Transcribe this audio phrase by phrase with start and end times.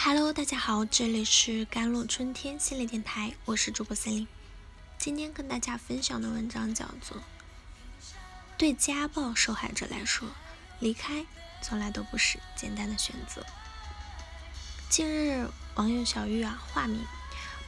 [0.00, 4.28] Hello，大家好，这里是甘露春天心理电台，我是主播森林。
[4.96, 7.16] 今天跟大家分享的文章叫做
[8.56, 10.28] 《对家暴受害者来说，
[10.78, 11.26] 离开
[11.60, 13.42] 从来都不是简单的选择》。
[14.88, 17.04] 近日，网友小玉啊（化名）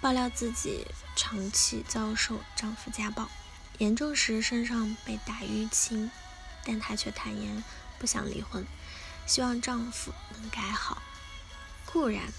[0.01, 0.87] 爆料自己
[1.17, 3.29] 长期遭受丈夫家暴，
[3.79, 6.09] 严重时身上被打淤青，
[6.65, 7.65] 但她却坦言
[7.99, 8.65] 不想离婚，
[9.27, 11.03] 希望丈夫能改好。
[11.93, 12.33] 固然，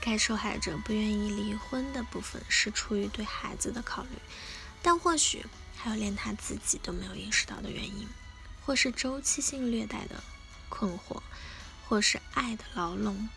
[0.00, 4.10] 该受害者不愿意离婚的部分是出于对孩子的考虑，
[4.82, 5.44] 但或许
[5.76, 8.08] 还有连他自己都没有意识到的原因，
[8.64, 10.22] 或是周期性虐待的
[10.68, 11.22] 困惑，
[11.88, 13.28] 或是爱的牢笼，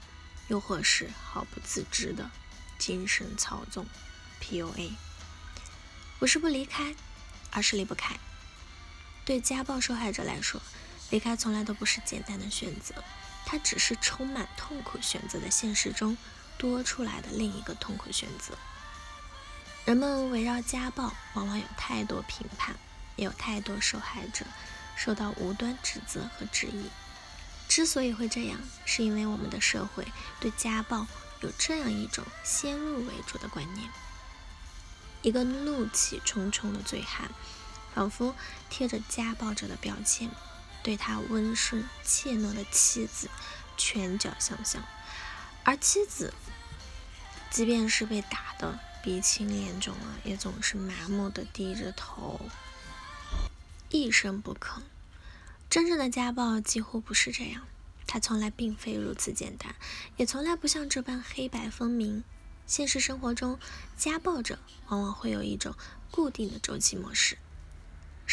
[0.48, 2.30] 又或是毫不自知的
[2.78, 3.88] 精神操纵
[4.42, 4.92] （PUA）。
[6.20, 6.96] 不是不离开，
[7.50, 8.20] 而是离不开。
[9.26, 10.62] 对家暴受害者来说，
[11.10, 13.04] 离开从来都不是简单的选择。
[13.46, 16.18] 它只是充满痛苦选择的现实中
[16.58, 18.58] 多出来的另一个痛苦选择。
[19.84, 22.76] 人们围绕家暴，往往有太多评判，
[23.16, 24.46] 也有太多受害者
[24.96, 26.90] 受到无端指责和质疑。
[27.68, 30.06] 之所以会这样，是因为我们的社会
[30.40, 31.08] 对家暴
[31.40, 33.90] 有这样一种先入为主的观念：
[35.22, 37.32] 一个怒气冲冲的醉汉，
[37.96, 38.36] 仿佛
[38.70, 40.30] 贴着家暴者的标签。
[40.84, 43.30] 对他温顺怯懦的妻子
[43.78, 44.84] 拳脚相向，
[45.64, 46.34] 而妻子
[47.50, 52.40] 即便是被打得鼻青脸肿了，也总是麻木的低着头，
[53.90, 54.82] 一声不吭。
[55.70, 57.66] 真正的家暴几乎不是这样，
[58.06, 59.76] 它从来并非如此简单，
[60.18, 62.24] 也从来不像这般黑白分明。
[62.68, 63.60] 现实生活中，
[63.98, 65.76] 家暴者往往会有一种
[66.10, 67.38] 固定的周期模式。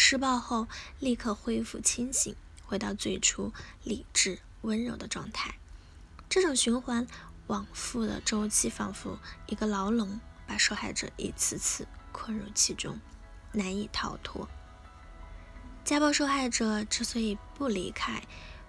[0.01, 0.69] 施暴后
[1.01, 5.57] 立刻恢复清醒，回到最初理智温柔的状态。
[6.29, 7.05] 这种循环
[7.49, 13.01] 往复的周期，仿佛一个牢笼，把受害者一次次困入其中，
[13.51, 14.49] 难以逃脱。
[15.85, 18.23] 家暴受害者之所以不离开，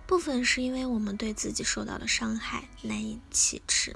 [0.07, 3.95] 部分是因为我们对自己受到的伤害难以启齿，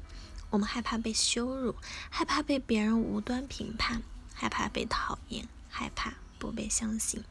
[0.52, 1.76] 我们害怕被羞辱，
[2.12, 4.04] 害怕被别人无端评判，
[4.36, 6.14] 害怕被讨厌，害怕。
[6.44, 7.24] 不被相信。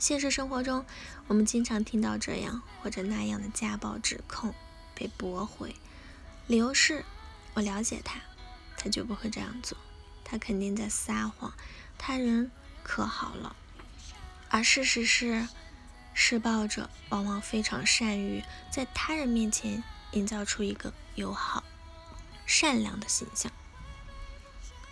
[0.00, 0.84] 现实生活中，
[1.28, 4.52] 我们经常听到这样或者那样的家暴指控
[4.92, 5.76] 被驳回，
[6.48, 7.04] 理由是：
[7.54, 8.18] 我了解他，
[8.76, 9.78] 他就不会这样做，
[10.24, 11.54] 他肯定在撒谎，
[11.96, 12.50] 他人
[12.82, 13.54] 可好了。
[14.48, 15.46] 而事实是，
[16.12, 21.62] 施暴者往往非常善于在他人面前营造出一个友好、
[22.46, 23.52] 善良的形象，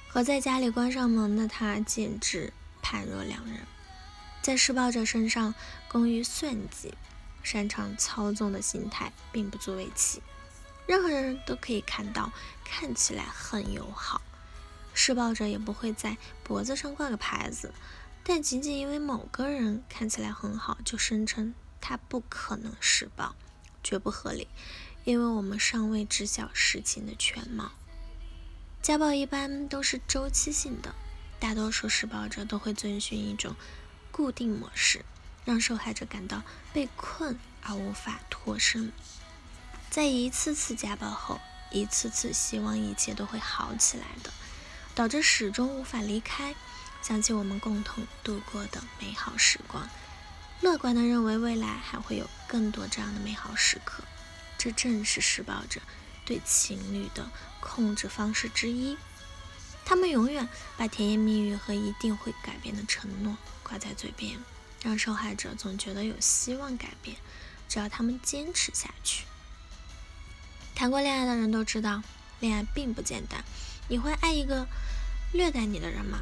[0.09, 2.53] 和在家里关上门的他简直。
[2.82, 3.60] 判若两人，
[4.43, 5.54] 在施暴者身上
[5.88, 6.93] 工于算计、
[7.43, 10.20] 擅长操纵的心态并不足为奇。
[10.87, 12.32] 任何人都可以看到，
[12.65, 14.21] 看起来很友好，
[14.92, 17.72] 施暴者也不会在脖子上挂个牌子。
[18.25, 23.34] 但仅仅因为某个人看起来很好，就声称他不可能施暴，
[23.82, 24.48] 绝不合理。
[25.04, 27.72] 因为我们尚未知晓事情的全貌。
[28.81, 30.94] 家暴一般都是周期性的。
[31.42, 33.56] 大多数施暴者都会遵循一种
[34.12, 35.04] 固定模式，
[35.44, 38.92] 让受害者感到被困而无法脱身。
[39.91, 41.41] 在一次次家暴后，
[41.72, 44.32] 一次次希望一切都会好起来的，
[44.94, 46.54] 导致始终无法离开，
[47.03, 49.91] 想起我们共同度过的美好时光，
[50.60, 54.04] 乐观的认为未来还会有更多这样的美好时刻。
[54.56, 55.80] 这正是施暴者
[56.24, 57.28] 对情侣的
[57.59, 58.97] 控制方式之一。
[59.84, 64.38] 他们永远把甜言蜜语和一定会改变的承诺挂在嘴边，
[64.82, 67.16] 让受害者总觉得有希望改变，
[67.69, 69.25] 只要他们坚持下去。
[70.75, 72.03] 谈过恋爱的人都知道，
[72.41, 73.44] 恋爱并不简单。
[73.88, 74.66] 你会爱一个
[75.32, 76.21] 虐待你的人吗？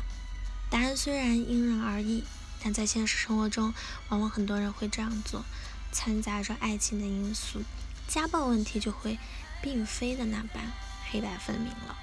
[0.68, 2.24] 答案虽然因人而异，
[2.62, 3.72] 但在现实生活中，
[4.08, 5.44] 往往很多人会这样做，
[5.92, 7.62] 掺杂着爱情的因素，
[8.08, 9.18] 家暴问题就会
[9.62, 10.72] 并非的那般
[11.10, 11.96] 黑白分明了。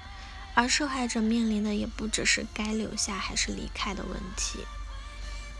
[0.58, 4.58] 而受害者面临的也不只是该留下还是离开的问题。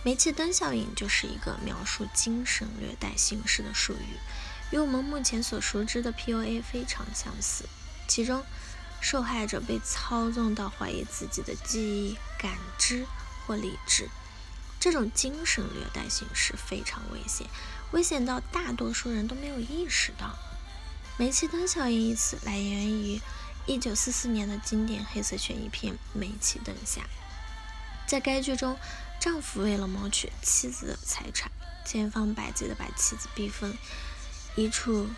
[0.03, 4.19] 煤气灯效应就是一个描述精神虐待形式的术语，
[4.73, 7.69] 与我们目前所熟知的 PUA 非常相似。
[8.09, 8.45] 其中，
[9.01, 13.07] 受害者被操纵到怀疑自己的记忆、感知
[13.47, 14.09] 或理智。
[14.81, 17.47] 这种精神虐待形式非常危险，
[17.93, 20.37] 危险到大多数人都没有意识到。
[21.17, 23.21] 煤气灯效应一词来源于。
[23.69, 27.03] 一九四四年的经典黑色悬疑片《煤气灯下》，
[28.07, 28.79] 在该剧中，
[29.21, 31.53] 丈夫为了谋取妻子的财产，
[31.85, 33.77] 千方百计地把妻子逼疯，
[34.57, 35.11] 一处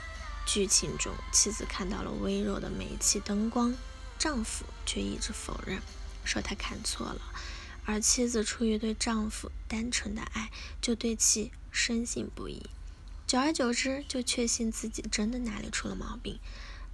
[0.45, 3.73] 剧情中，妻子看到了微弱的煤气灯光，
[4.19, 5.81] 丈夫却一直否认，
[6.25, 7.23] 说他看错了。
[7.85, 10.51] 而妻子出于对丈夫单纯的爱，
[10.83, 12.69] 就对其深信不疑。
[13.29, 16.41] 久而久之，就确信自己真的哪里出了毛病。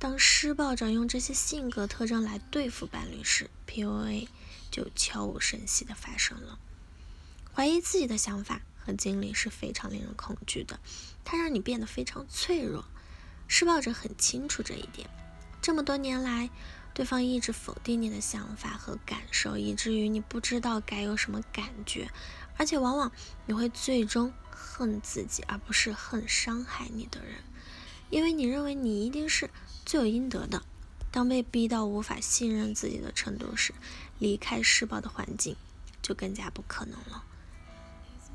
[0.08, 4.28] 当施暴者用这些性格特征来对付伴侣时，PUA
[4.70, 6.60] 就悄无声息地发生了。
[7.52, 10.78] 怀疑自己的想法和经历是非常令人恐惧的，
[11.24, 12.84] 它让你变得非常脆弱。
[13.48, 15.10] 施暴者很清楚这一点。
[15.60, 16.50] 这么多年来，
[16.94, 22.08] 对方一直否定你的想法和感受，以至于你不知道该有什么感觉，
[22.56, 23.10] 而且往往
[23.46, 27.42] 你会最终恨自己，而不是恨伤害你的人，
[28.10, 29.50] 因为你认为你一定是
[29.84, 30.62] 罪有应得的。
[31.10, 33.72] 当被逼到无法信任自己的程度时，
[34.18, 35.56] 离开施暴的环境
[36.02, 37.24] 就更加不可能了。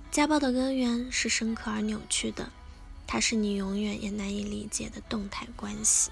[0.09, 2.51] 家暴的根源是深刻而扭曲的，
[3.05, 6.09] 它是你永远也难以理解的动态关系。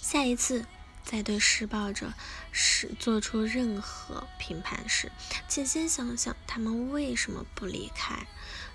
[0.00, 0.64] 下一次
[1.04, 2.14] 在对施暴者
[2.52, 5.12] 是做出任何评判时，
[5.46, 8.26] 请先想想他们为什么不离开。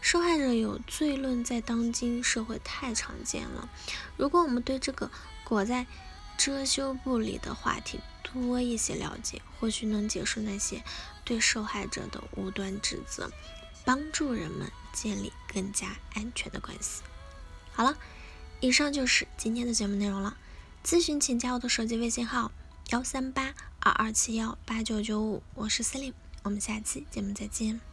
[0.04, 3.70] 受害者有罪论在当今社会太常见了，
[4.18, 5.10] 如果我们对这个
[5.46, 5.88] 裹在
[6.38, 10.84] 遮羞布里的话题多一些了解，或许能结束那些
[11.24, 13.32] 对受害者的无端指责。
[13.86, 17.02] 帮助人们建立更加安全的关系。
[17.74, 17.98] 好了，
[18.62, 20.38] 以上就是今天的节目内容了。
[20.86, 22.52] 咨询请加我的手机微信号：
[22.92, 26.14] 幺三八二二七幺八九九五，我是司令，
[26.44, 27.93] 我们下期节目再见。